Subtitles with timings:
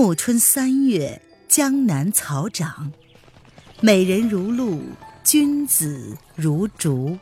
[0.00, 2.92] 暮春三月，江南草长，
[3.80, 4.80] 美人如露，
[5.24, 7.18] 君子如竹。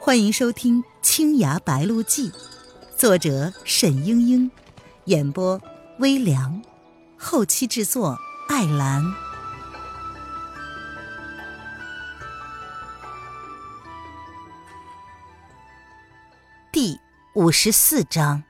[0.00, 2.28] 欢迎收听《青崖白鹿记》，
[2.96, 4.50] 作者沈英英，
[5.04, 5.62] 演播
[6.00, 6.60] 微凉，
[7.16, 8.18] 后期制作
[8.48, 9.04] 艾兰。
[16.72, 16.98] 第
[17.34, 18.42] 五十四章，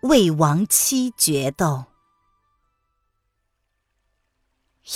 [0.00, 1.84] 魏亡妻决斗。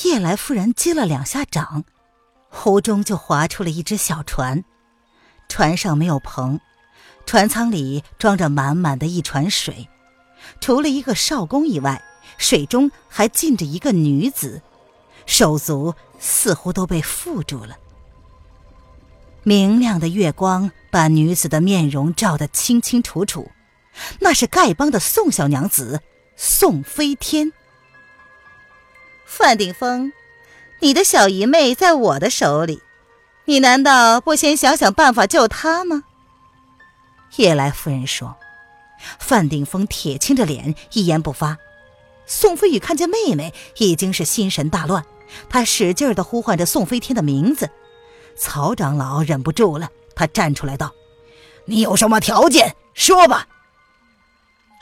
[0.02, 1.84] 夜来夫人击了两下掌，
[2.48, 4.64] 湖中就划出了一只小船。
[5.48, 6.58] 船上没有篷，
[7.26, 9.88] 船舱里装着满满的一船水。
[10.60, 12.02] 除了一个少公以外，
[12.38, 14.60] 水中还浸着一个女子，
[15.26, 17.76] 手足似乎都被缚住了。
[19.44, 23.48] 明亮的月光把女子的面容照得清清楚楚，
[24.18, 26.00] 那是丐帮的宋小娘子
[26.34, 27.52] 宋飞天。
[29.36, 30.12] 范鼎峰，
[30.78, 32.80] 你的小姨妹在我的手里，
[33.46, 36.04] 你难道不先想想办法救她吗？
[37.34, 38.36] 叶来夫人说。
[39.18, 41.58] 范鼎峰铁青着脸，一言不发。
[42.26, 45.04] 宋飞宇看见妹妹，已经是心神大乱，
[45.50, 47.68] 他使劲的呼唤着宋飞天的名字。
[48.36, 50.92] 曹长老忍不住了，他站出来道
[51.66, 52.76] ：“你有什么条件？
[52.94, 53.48] 说吧。”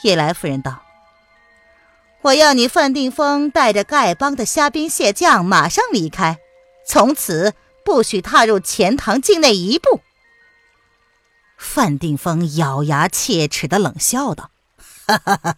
[0.05, 0.83] 叶来夫人道
[2.23, 6.39] ：“我要你范定峰带着丐帮的虾兵蟹将马上离开，
[6.87, 10.01] 从此不许踏入钱塘境内一步。”
[11.59, 14.51] 范定峰咬牙切齿的冷笑道
[15.07, 15.57] ：“哈哈哈，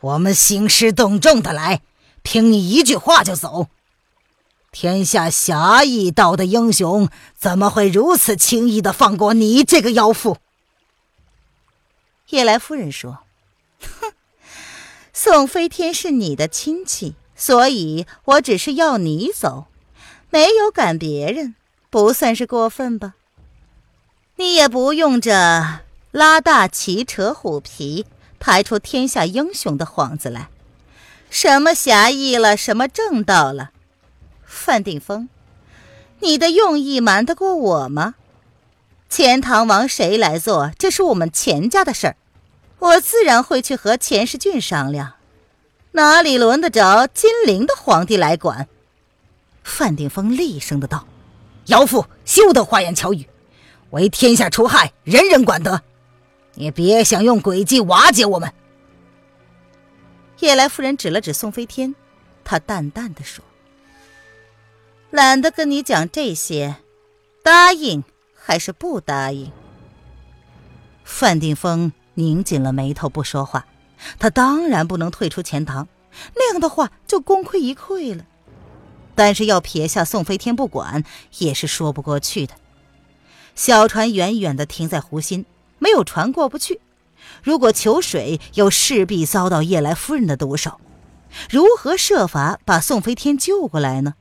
[0.00, 1.80] 我们兴师动众的来，
[2.22, 3.68] 凭你一句话就走？”
[4.72, 10.38] 天下侠义道的英雄，怎么会如此轻易的放过你这个妖妇？
[12.30, 13.18] 叶来夫人说：“，
[15.12, 19.66] 宋飞天是你的亲戚，所以我只是要你走，
[20.30, 21.54] 没有赶别人，
[21.90, 23.14] 不算是过分吧？
[24.36, 25.80] 你也不用这
[26.10, 28.06] 拉大旗扯虎皮，
[28.40, 30.48] 排出天下英雄的幌子来，
[31.28, 33.70] 什么侠义了，什么正道了。”
[34.44, 35.28] 范定峰，
[36.20, 38.14] 你的用意瞒得过我吗？
[39.10, 42.16] 钱塘王谁来做，这是我们钱家的事儿，
[42.82, 45.12] 我自然会去和钱世俊商量，
[45.92, 48.66] 哪里轮得着金陵的皇帝来管？
[49.62, 51.06] 范定峰厉声的道
[51.66, 53.28] ：“姚父，休得花言巧语，
[53.90, 55.80] 为天下除害，人人管得，
[56.54, 58.52] 你别想用诡计瓦解我们。”
[60.40, 61.94] 夜来夫人指了指宋飞天，
[62.42, 63.44] 她淡淡的说。
[65.12, 66.78] 懒得跟你讲这些，
[67.44, 68.02] 答应
[68.34, 69.52] 还是不答应？
[71.04, 73.66] 范定峰拧紧了眉头不说话。
[74.18, 75.86] 他当然不能退出钱塘，
[76.34, 78.26] 那样的话就功亏一篑了。
[79.14, 81.04] 但是要撇下宋飞天不管，
[81.38, 82.54] 也是说不过去的。
[83.54, 85.44] 小船远远的停在湖心，
[85.78, 86.80] 没有船过不去。
[87.42, 90.80] 如果求水，又势必遭到夜来夫人的毒手。
[91.48, 94.14] 如何设法把宋飞天救过来呢？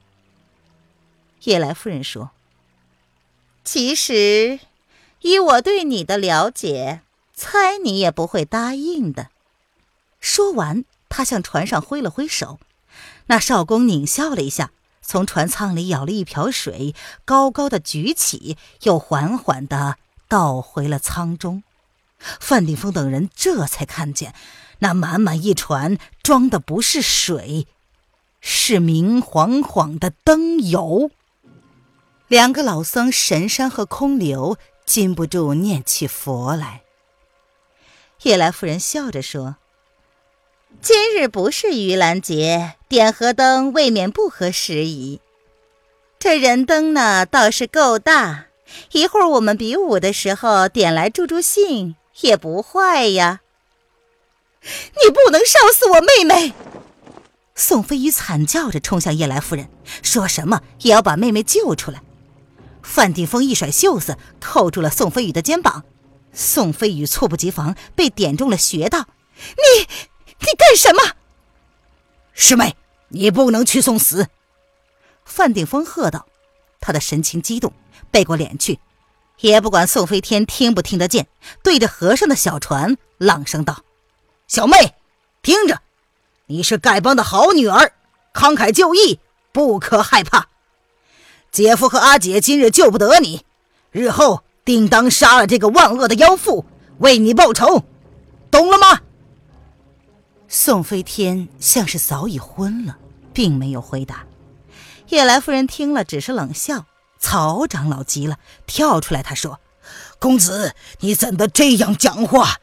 [1.44, 2.32] 夜来夫人说
[3.64, 4.60] ：“其实，
[5.22, 7.02] 以我对你的了解，
[7.34, 9.30] 猜你也不会答应的。”
[10.20, 12.60] 说完，他向船上挥了挥手。
[13.28, 14.72] 那少公狞笑了一下，
[15.02, 16.94] 从船舱里舀了一瓢水，
[17.26, 19.98] 高高的举起，又缓缓的
[20.28, 21.64] 倒回了舱中。
[22.40, 24.36] 范定峰等人这才看见，
[24.80, 27.66] 那满满一船装的不是水，
[28.40, 31.10] 是明晃晃的灯油。
[32.28, 36.81] 两个老僧神山和空流禁不住念起佛来。
[38.24, 39.56] 叶来夫人笑着说
[40.80, 45.20] ：“今日不是盂兰节，点河灯未免不合时宜。
[46.20, 48.46] 这人灯呢，倒是够大，
[48.92, 53.42] 一会儿我们比武的时候点来助助兴也不坏呀。”
[54.62, 56.54] 你不能烧死我妹妹！
[57.56, 59.68] 宋飞宇惨叫着冲向叶来夫人，
[60.04, 62.04] 说什么也要把妹妹救出来。
[62.84, 65.84] 范定峰一甩袖子，扣住了宋飞宇的肩膀。
[66.34, 69.08] 宋飞宇猝不及防，被点中了穴道。
[69.36, 69.88] 你，
[70.40, 71.16] 你干什么？
[72.34, 72.76] 师妹，
[73.10, 74.28] 你不能去送死！
[75.26, 76.28] 范定峰喝道。
[76.80, 77.74] 他的神情激动，
[78.10, 78.80] 背过脸去，
[79.40, 81.28] 也不管宋飞天听不听得见，
[81.64, 83.84] 对着河上的小船朗声道
[84.48, 84.96] ：“小妹，
[85.44, 85.82] 听着，
[86.48, 87.94] 你是丐帮的好女儿，
[88.34, 89.20] 慷慨就义，
[89.52, 90.48] 不可害怕。”
[91.52, 93.46] 姐夫和阿姐今日救不得你，
[93.92, 96.66] 日后定当杀了这个万恶的妖妇，
[97.00, 97.84] 为你报仇，
[98.50, 99.02] 懂了吗？
[100.48, 102.98] 宋飞天像是早已昏了，
[103.34, 104.26] 并没有回答。
[105.10, 106.86] 叶来夫人听了，只是冷笑。
[107.20, 109.60] 曹长老急了，跳出来，他说
[110.20, 112.58] ：“公子，你怎的这样讲话？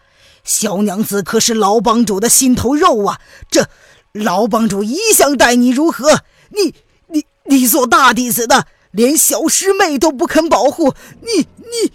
[0.44, 3.20] 小娘子可是老帮主的心头肉啊！
[3.50, 3.68] 这
[4.12, 6.22] 老帮主一向待你如何？
[6.50, 6.74] 你、
[7.08, 8.66] 你、你做大弟子的，
[8.98, 11.92] 连小师妹都不肯保护你，你……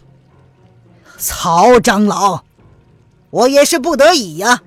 [1.17, 2.45] 曹长老，
[3.29, 4.61] 我也是不得已呀，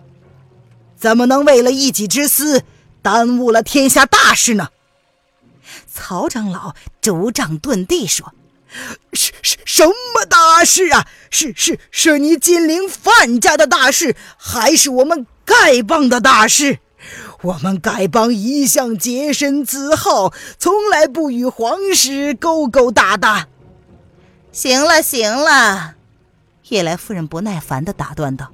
[0.98, 2.62] 怎么能为了一己之私，
[3.00, 4.68] 耽误了天下大事呢？”
[5.90, 8.34] 曹长老拄杖顿地说
[9.14, 11.08] ：“是是什么大事啊？
[11.30, 16.80] 是是是你金陵范家的大事，还是我们丐帮的大事？
[17.42, 23.48] 我们丐帮一向洁身自好，从来不与皇室勾勾搭搭。”
[24.52, 25.96] 行了行了，
[26.68, 28.52] 叶来夫人不耐烦的打断道：“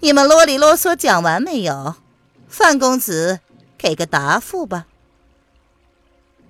[0.00, 1.96] 你们啰里啰嗦讲完没有？
[2.48, 3.40] 范公子，
[3.76, 4.86] 给个答复吧。”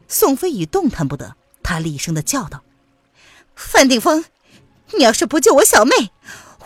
[0.06, 1.34] 宋飞宇动弹不得，
[1.64, 2.62] 他厉声的叫道
[3.56, 4.24] ：“范定峰，
[4.94, 6.12] 你要是不救我小妹，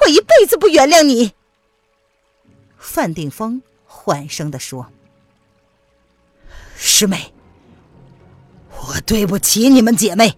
[0.03, 1.33] 我一辈子不原谅你。”
[2.77, 3.63] 范定峰
[4.11, 4.89] 缓声的说
[6.75, 7.33] ：“师妹，
[8.71, 10.37] 我对不起你们姐妹。”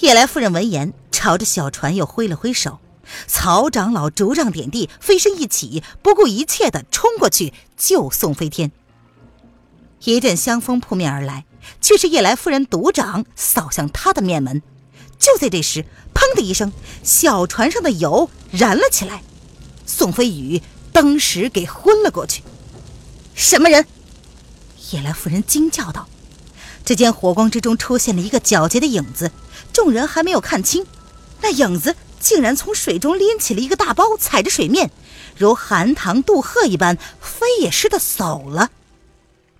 [0.00, 2.78] 夜来夫人闻言，朝着小船又挥了挥手。
[3.26, 8.72] 曹长老竹杖点地，飞身一起，不顾一切的冲过去救宋飞天。
[10.04, 11.44] 一阵香风扑面而来。
[11.82, 14.62] 却是夜来夫人独掌扫向他的面门，
[15.18, 15.84] 就在这时，
[16.14, 16.72] 砰的一声，
[17.02, 19.22] 小船上的油燃了起来，
[19.84, 22.42] 宋飞宇当时给昏了过去。
[23.34, 23.86] 什么人？
[24.92, 26.08] 夜来夫人惊叫道。
[26.84, 29.30] 只见火光之中出现了一个皎洁的影子，
[29.72, 30.86] 众人还没有看清，
[31.40, 34.90] 那影子竟然从水中拎起了一个大包，踩着水面，
[35.36, 38.70] 如寒塘渡鹤一般飞也似的走了。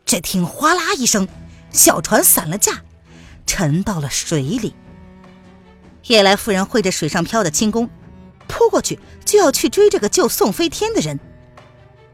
[0.05, 1.29] 只听哗啦一声。
[1.73, 2.83] 小船散了架，
[3.47, 4.75] 沉到了水里。
[6.07, 7.89] 夜来夫人挥着水上漂的轻功，
[8.49, 8.99] 扑过去
[9.31, 11.21] 就要去追这个救宋飞天的人。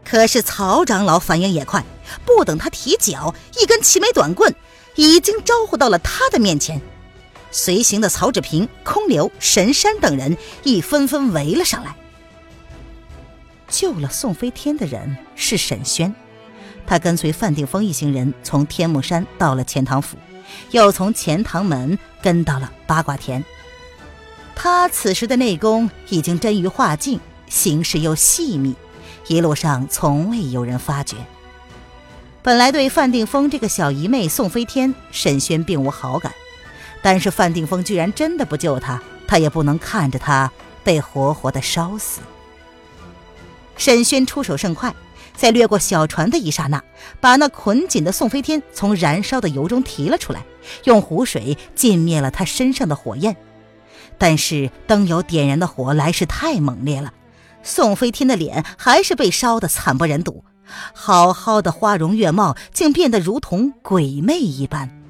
[0.05, 1.83] 可是曹长老反应也快，
[2.27, 4.55] 不等他提脚，一根齐眉短棍
[4.97, 6.79] 已经招呼到了他的面前。
[7.51, 11.97] 随行的曹志平、空流、神山等人亦纷纷围了上来。
[13.67, 16.15] 救了宋飞天的人是沈轩。
[16.87, 20.19] 他跟随范定峰一行人从天目山到了钱塘府，
[20.71, 23.43] 又从钱塘门跟到了八卦田。
[24.57, 28.75] 他此时的内功已经臻于化境，行事又细密，
[29.29, 31.15] 一路上从未有人发觉。
[32.43, 36.33] 本来对范定峰这个小姨妹宋飞天，沈轩并无好感，
[37.03, 40.51] 但是范定峰居然真的不救他，他也不能看着他
[40.83, 42.21] 被活活的烧死。
[43.77, 44.93] 沈轩出手甚快。
[45.37, 46.83] 在掠过小船的一刹那，
[47.21, 50.43] 把那捆紧的宋飞天从燃烧的油中提了出来，
[50.85, 53.37] 用湖水浸灭了他身上的火焰。
[54.19, 57.13] 但是灯油点燃的火来势太猛烈了，
[57.63, 60.45] 宋飞天的脸还是被烧得惨不忍睹，
[60.95, 65.03] 好好的花容月貌竟变得如同鬼魅一般。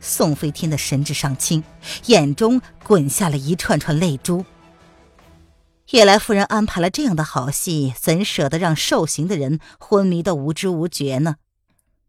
[0.00, 1.64] 宋飞天的神志尚清，
[2.06, 4.44] 眼中滚下了一串串泪珠。
[5.90, 11.36] 叶来夫人安排了这样的好戏，怎舍得让受刑的人昏迷的无知无觉呢？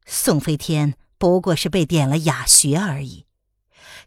[0.06, 3.26] 宋飞天不过是被点了哑穴而已。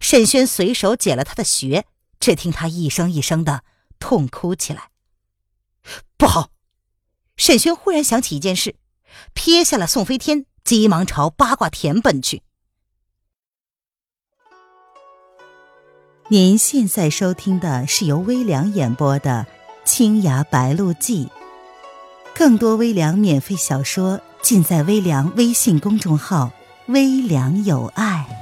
[0.02, 1.86] 沈轩随手解了他的穴，
[2.20, 3.62] 只听他一声一声的
[3.98, 4.90] 痛哭起来。
[6.18, 6.50] 不好！
[7.36, 8.74] 沈轩忽然想起一件事，
[9.32, 12.42] 撇下了宋飞天，急忙朝八卦田奔去。
[16.28, 19.46] 您现在收听的是由微凉演播的。
[19.84, 21.26] 《青崖白鹿记》，
[22.36, 26.52] 更多微凉免费小说尽在微凉微信公众号
[26.86, 28.38] “微凉有爱”。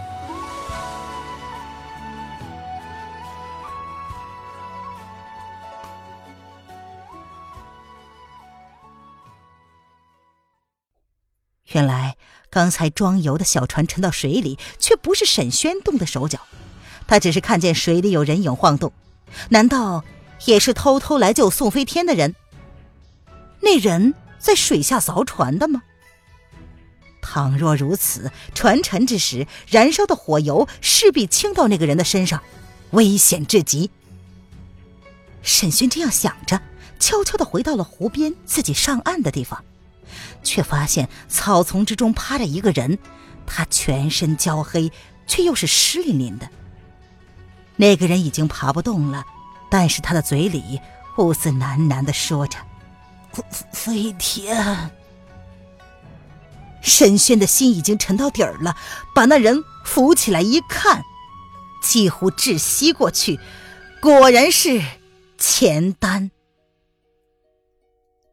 [11.72, 12.16] 原来
[12.50, 16.40] 刚才装油的小船沉到水里，却不是沈轩动的手脚，
[17.06, 18.92] 他只是看见水里有人影晃动，
[19.50, 20.04] 难道？
[20.46, 22.34] 也是偷偷来救宋飞天的人。
[23.60, 25.82] 那人在水下凿船的吗？
[27.20, 32.42] 倘若如此，船沉之时，燃烧的火油势必倾到那个人的身上，
[32.92, 33.90] 危险至极。
[35.42, 36.62] 沈轩这样想着，
[36.98, 39.62] 悄悄的回到了湖边自己上岸的地方，
[40.42, 42.98] 却发现草丛之中趴着一个人，
[43.46, 44.90] 他全身焦黑，
[45.26, 46.48] 却又是湿淋淋的。
[47.76, 49.24] 那个人已经爬不动了。
[49.72, 50.80] 但是他的嘴里
[51.16, 52.58] 兀自喃喃的说着
[53.72, 54.90] ：“飞天。
[56.82, 58.76] 沈轩的心已经沉到底儿了，
[59.14, 61.04] 把那人扶起来一看，
[61.80, 63.38] 几乎窒息过去，
[64.00, 64.82] 果然是
[65.38, 66.32] 钱丹。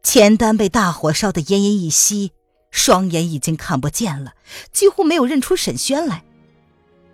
[0.07, 2.31] 钱丹被大火烧得奄奄一息，
[2.71, 4.35] 双眼已经看不见了，
[4.71, 6.23] 几乎没有认出沈轩来。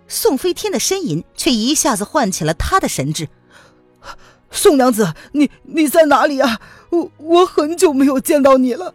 [0.06, 3.28] 宋飞天的呻吟却一下子唤起了他的神智。
[4.52, 6.60] 宋娘子，你你在哪里啊？
[6.90, 8.94] 我我很久没有见到你了。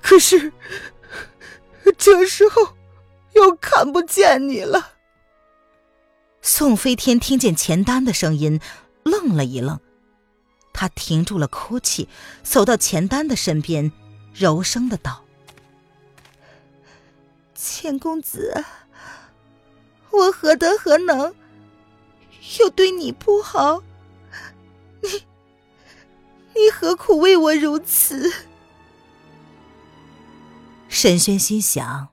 [0.00, 0.52] 可是，
[1.98, 2.76] 这时候
[3.32, 4.92] 又看不见你了。
[6.40, 8.60] 宋飞天听见钱丹的声音，
[9.02, 9.80] 愣了一愣，
[10.72, 12.08] 他停住了哭泣，
[12.42, 13.92] 走到钱丹的身边，
[14.34, 15.24] 柔声的道
[17.54, 18.64] ：“钱公子，
[20.10, 21.34] 我何德何能，
[22.58, 23.82] 又对你不好？
[25.02, 25.08] 你，
[26.54, 28.32] 你何苦为我如此？”
[30.88, 32.08] 沈轩心想：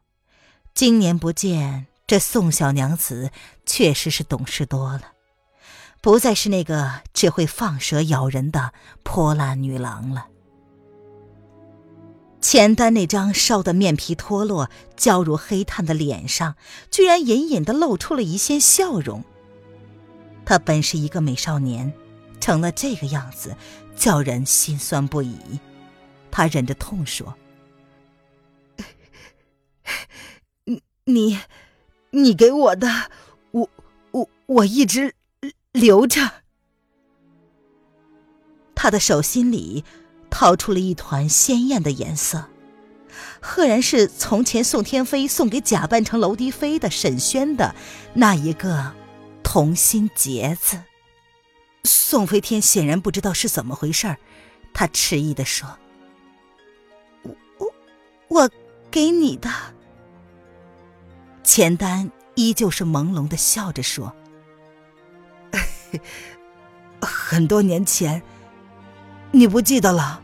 [0.73, 3.31] 今年不见，这宋小娘子
[3.65, 5.13] 确实是懂事多了，
[6.01, 10.27] 不再是那个只会放蛇咬人的泼辣女郎了。
[12.41, 16.55] 钱丹那张烧得面皮脱落、焦如黑炭的脸上，
[16.89, 19.23] 居然隐隐的露出了一线笑容。
[20.45, 21.93] 她本是一个美少年，
[22.39, 23.55] 成了这个样子，
[23.93, 25.37] 叫人心酸不已。
[26.31, 27.35] 他忍着痛说。
[31.03, 31.39] 你，
[32.11, 32.87] 你给我的，
[33.51, 33.69] 我
[34.11, 35.13] 我我一直
[35.71, 36.31] 留着。
[38.75, 39.83] 他的手心里
[40.29, 42.45] 掏出了一团鲜艳的颜色，
[43.41, 47.75] 赫然是从前宋天飞送给假扮成娄低飞的沈轩的
[48.13, 48.93] 那一个
[49.43, 50.81] 同心结子。
[51.83, 54.17] 宋飞天显然不知道是怎么回事儿
[54.73, 55.77] 他迟疑的说
[57.23, 57.73] ：“我我
[58.27, 58.49] 我
[58.91, 59.49] 给你的。”
[61.43, 64.15] 钱丹依旧是朦胧的笑着说
[67.01, 68.21] ：“很多年前，
[69.31, 70.21] 你不记得了？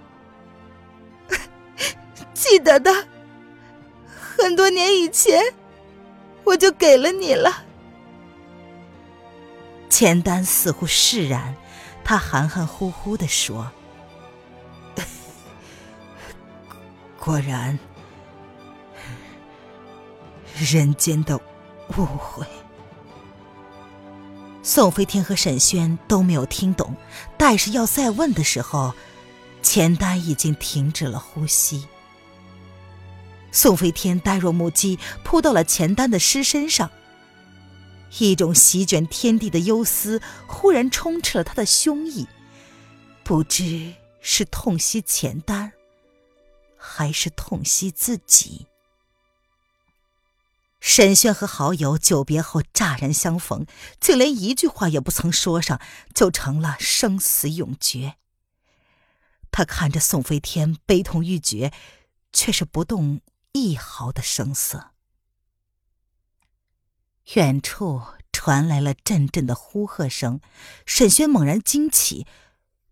[2.33, 2.91] 记得的，
[4.37, 5.41] 很多年以前，
[6.43, 7.63] 我就给了你了。”
[9.89, 11.55] 钱丹似乎释然，
[12.03, 13.71] 他含含糊糊的说
[17.19, 17.77] ：“果然。”
[20.57, 21.37] 人间的
[21.97, 22.45] 误会。
[24.67, 26.95] 宋飞天和沈轩都没有听懂，
[27.37, 28.95] 但是要再问的时候，
[29.61, 31.87] 钱丹已经停止了呼吸。
[33.51, 36.89] 宋飞天呆若木鸡，扑到了钱丹的尸身上。
[38.17, 42.25] 一种席卷天地的忧思忽然充斥了他的胸臆，
[43.23, 45.73] 不知是痛惜钱丹，
[46.75, 48.65] 还是痛惜自己。
[50.79, 53.65] 沈轩和好友久别后乍然相逢，
[53.99, 55.81] 竟连一句话也不曾说上，
[56.13, 58.17] 就成了生死永诀。
[59.49, 61.73] 他看着宋飞天悲痛欲绝，
[62.31, 63.21] 却是不动
[63.53, 64.91] 一毫的声色。
[67.33, 70.39] 远处传来了阵阵的呼喝声，
[70.85, 72.27] 沈轩猛然惊起，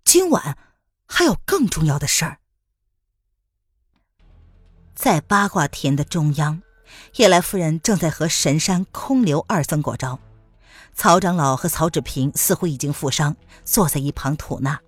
[0.03, 0.57] 今晚
[1.05, 2.39] 还有更重要的事儿。
[4.95, 6.62] 在八卦田的中央。
[7.15, 10.19] 叶来夫人正在和神山空流二僧过招，
[10.95, 14.79] 曹长老和曹志平似乎已经负伤，坐在一旁吐纳。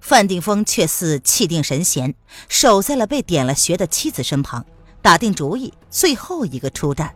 [0.00, 2.14] 范定峰却似气定神闲，
[2.48, 4.64] 守在了被点了穴的妻子身旁，
[5.02, 7.14] 打定主意最后一个出战。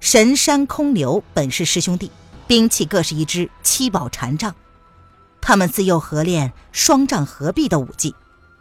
[0.00, 2.10] 神山空流本是师兄弟，
[2.46, 4.54] 兵器各是一支七宝禅杖，
[5.40, 8.14] 他们自幼合练双杖合璧的武技，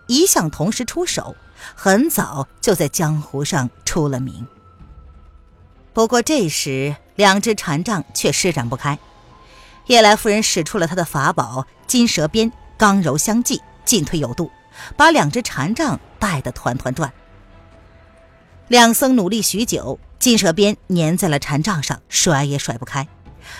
[0.07, 1.35] 一向同时出手。
[1.75, 4.45] 很早就在江湖上出了名。
[5.93, 8.97] 不过这时，两只禅杖却施展不开。
[9.87, 14.49] 夜来夫人使出了她的法宝金蛇鞭，刚柔相济，进退有度，
[14.95, 17.11] 把两只禅杖带得团团转。
[18.69, 23.07] 两僧努力许久，金蛇鞭粘在了禅杖上，甩也甩不开。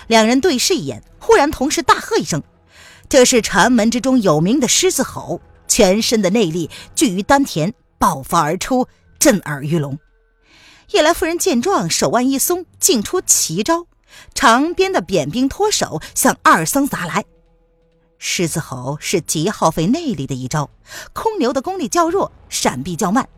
[0.06, 2.42] 两人对视一眼，忽然同时大喝一声
[3.10, 7.74] ：“这是禅门之中有名的狮子吼！”全身的内力聚于丹田。
[8.02, 8.88] 爆发而出，
[9.20, 9.96] 震耳欲聋。
[10.90, 13.86] 夜来夫人见状，手腕一松，竟出奇招，
[14.34, 17.24] 长鞭的扁兵脱手，向二僧砸来。
[18.18, 20.68] 狮子吼是极耗费内力的一招，
[21.12, 23.28] 空流的功力较弱，闪避较慢，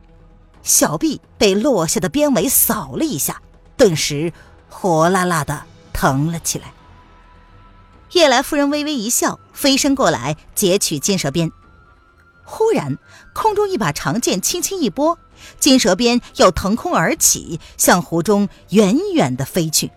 [0.63, 3.43] 小臂被落下的鞭尾扫了一下，
[3.77, 4.33] 顿时
[4.71, 6.73] 火辣辣的疼了起来。
[8.13, 11.53] 夜来夫人微微一笑，飞身过来截取金蛇鞭。
[12.45, 12.99] 忽然，
[13.33, 15.19] 空中一把长剑轻轻一拨，
[15.59, 19.91] 金蛇鞭又腾空而起，向湖中远远的飞去。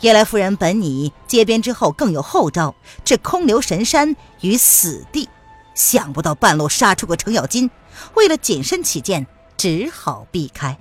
[0.00, 5.28] 夜来夫人本拟接鞭之后更有后招，置空留神山于死地，
[5.74, 7.70] 想不到半路杀出个程咬金，
[8.14, 10.78] 为了谨慎起见，只好避开。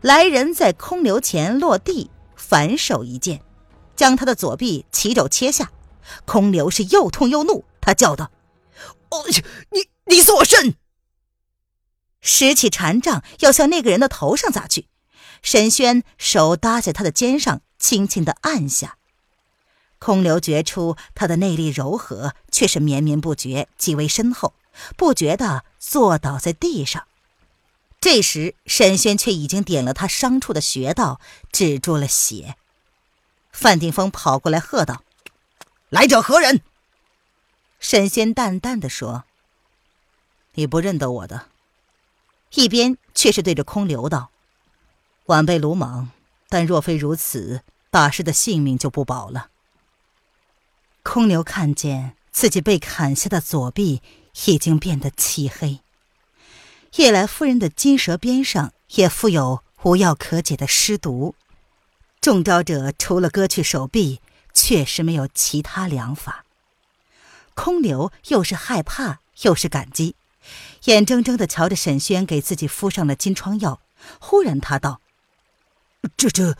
[0.00, 3.40] 来人在空留前落地，反手一剑，
[3.96, 5.70] 将他的左臂齐肘切下。
[6.24, 8.30] 空留是又痛又怒，他叫道
[9.10, 9.24] ：“哦，
[9.70, 10.74] 你你送我身！”
[12.20, 14.86] 拾起禅杖要向那个人的头上砸去。
[15.42, 18.96] 沈轩手搭在他的肩上，轻轻的按下。
[20.00, 24.54] 空流觉出他的内力柔和，却是绵绵不绝，极为深厚，
[24.96, 27.06] 不觉的坐倒在地上。
[28.00, 32.56] 这时，沈轩却已经点了他伤处的穴道，止住了血。
[33.52, 35.02] 范定峰跑过来喝道
[35.90, 36.62] ：“来者何人？”
[37.78, 39.24] 沈仙淡淡的说
[40.54, 41.48] ：“你不认得我的。”
[42.54, 44.30] 一边却是对着空流道。
[45.26, 46.10] 晚辈鲁莽，
[46.48, 49.50] 但若非如此，大师的性命就不保了。
[51.02, 54.02] 空流看见自己被砍下的左臂
[54.46, 55.80] 已经变得漆黑，
[56.96, 61.34] 夜来夫人的金蛇鞭上也附有无药可解的尸毒，
[62.20, 64.20] 中招者除了割去手臂，
[64.52, 66.44] 确实没有其他良法。
[67.58, 70.14] 空留又是害怕又是感激，
[70.84, 73.80] 眼睁睁的瞧着沈轩给自己敷上了金疮药，
[74.20, 75.00] 忽然他道。
[76.16, 76.56] 这这，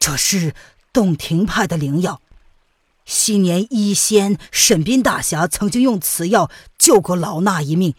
[0.00, 0.56] 这是
[0.92, 2.20] 洞庭派的灵药。
[3.04, 7.94] 昔年医仙沈斌大侠曾经用此药救过老衲一命。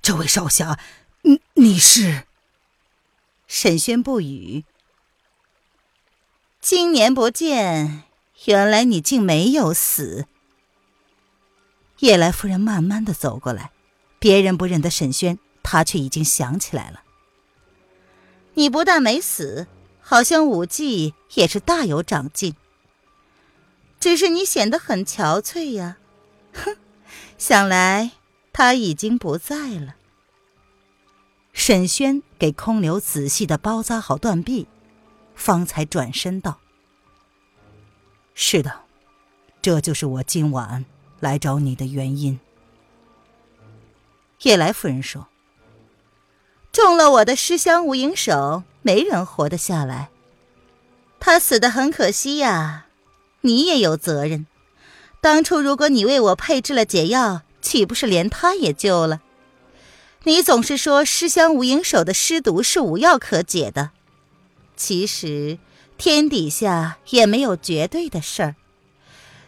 [0.00, 0.78] 这位少侠，
[1.22, 2.22] 你你是？
[3.48, 4.64] 沈轩不语。
[6.60, 8.04] 今年不见，
[8.44, 10.26] 原来你竟没有死。
[12.00, 13.70] 叶来夫人慢慢的走过来，
[14.18, 17.02] 别人不认得沈轩，他却已经想起来了。
[18.54, 19.66] 你不但没死，
[20.00, 22.54] 好像武技也是大有长进。
[23.98, 25.96] 只是你显得很憔悴呀，
[26.52, 26.76] 哼！
[27.38, 28.12] 想来
[28.52, 29.96] 他已经不在了。
[31.52, 34.68] 沈轩给空流仔细的包扎好断臂，
[35.34, 36.60] 方才转身道
[38.34, 38.82] ：“是的，
[39.62, 40.84] 这就是我今晚
[41.26, 42.38] 来找你的原因。”
[44.42, 45.26] 叶来夫人说。
[46.72, 50.10] 中了我的尸香无影手，没人活得下来。
[51.18, 52.86] 他死的很可惜呀，
[53.40, 54.46] 你也有责任。
[55.22, 59.22] 当初如果你为我配制了解药，岂不是连他也救了？
[60.24, 63.92] 你总是说尸香无影手的尸毒是无药可解的，
[64.76, 65.58] 其实
[65.96, 68.54] 天底下也没有绝对的事儿。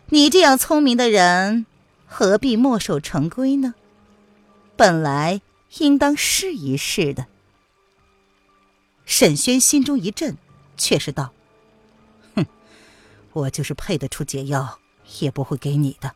[0.08, 1.66] 你这样聪明的人，
[2.08, 3.74] 何必墨守成规呢？
[4.76, 5.40] 本来。
[5.80, 7.26] 应当试一试的。
[9.04, 10.38] 沈轩心中一震，
[10.78, 11.34] 却是道
[12.34, 12.46] ：“哼，
[13.34, 14.78] 我就是配得出解药，
[15.20, 16.14] 也不会给你的。”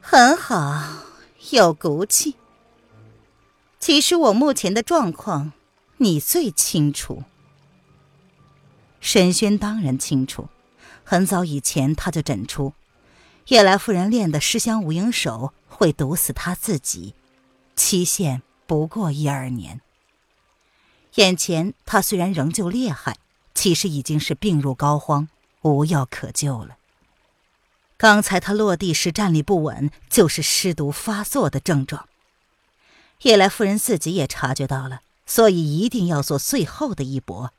[0.00, 1.02] 很好，
[1.50, 2.36] 有骨气。
[3.80, 5.50] 其实我目前的状况，
[5.96, 7.24] 你最清楚。
[9.00, 10.48] 沈轩当然清楚，
[11.02, 12.72] 很早以前他就诊出，
[13.48, 17.14] 夜来夫人练的尸香无影手会毒死他自己。
[17.74, 19.80] 期限不过一二年。
[21.14, 23.16] 眼前他虽然仍旧厉害，
[23.54, 25.28] 其实已经是病入膏肓，
[25.62, 26.76] 无药可救了。
[27.96, 32.06] 刚才他落地时站立不稳，就是尸毒发作的症状。
[33.22, 37.52] 夜来夫人自己也察觉到了，所以一定要做最后的一搏。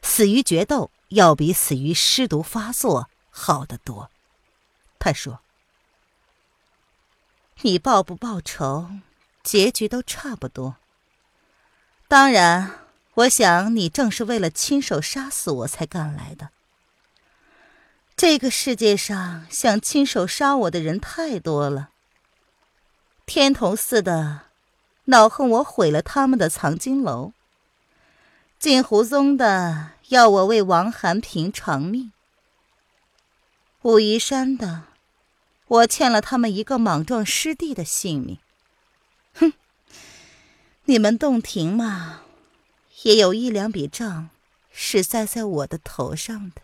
[0.00, 4.10] 死于决斗，要比死于尸毒发作好得多。
[4.98, 5.40] 他说
[7.62, 8.90] ：“你报不报仇？”
[9.42, 10.76] 结局都差不多。
[12.06, 12.80] 当然，
[13.14, 16.50] 我想你正是为了亲手杀死我才赶来的。
[18.14, 21.90] 这个世界上想亲手杀我的人太多了。
[23.24, 24.46] 天童寺的
[25.04, 27.32] 恼恨我毁了他们的藏经楼，
[28.58, 32.12] 锦湖宗的要我为王寒平偿命，
[33.82, 34.87] 武夷山的
[35.68, 38.38] 我欠了他们一个莽撞师弟的性命。
[39.34, 39.52] 哼，
[40.84, 42.22] 你们洞庭嘛，
[43.02, 44.30] 也有一两笔账
[44.72, 46.62] 是栽在我的头上的，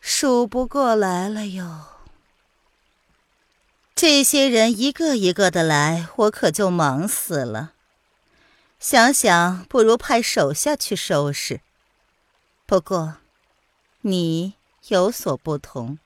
[0.00, 1.86] 数不过来了哟。
[3.94, 7.72] 这些人一个一个的来，我可就忙死了。
[8.80, 11.60] 想想，不如派手下去收拾。
[12.66, 13.18] 不过，
[14.00, 14.54] 你
[14.88, 15.98] 有所不同，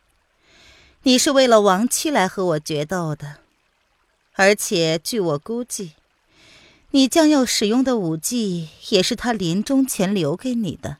[1.02, 3.38] 你是为了亡妻来和我决斗的，
[4.34, 5.92] 而且据我估计，
[6.90, 10.98] 你将要使用的武技也是他临终前留给你的。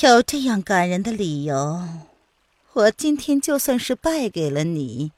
[0.00, 1.88] 有这样感人的理由，
[2.74, 5.12] 我今天就算是败给了你，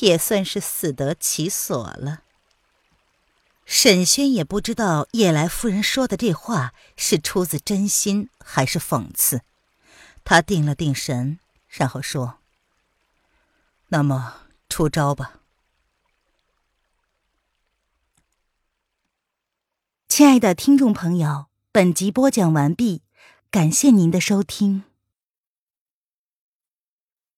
[0.00, 2.22] 也算是死得其所了。
[3.64, 9.42] 沈轩也不知道叶来夫人说的这话是出自真心还是讽刺，
[10.24, 11.38] 他定了定神，
[11.76, 12.38] 然后说
[13.90, 15.40] ：“那么出招吧。”
[20.06, 23.02] 亲爱的听众朋友，本集播讲完毕，
[23.50, 24.84] 感谢您的收听。